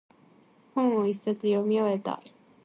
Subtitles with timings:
[0.73, 2.23] 本を一冊読み終えた。